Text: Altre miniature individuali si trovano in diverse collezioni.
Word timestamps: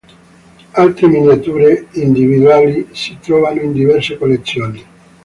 Altre 0.83 1.07
miniature 1.07 1.85
individuali 1.91 2.87
si 2.91 3.19
trovano 3.19 3.61
in 3.61 3.71
diverse 3.71 4.17
collezioni. 4.17 4.83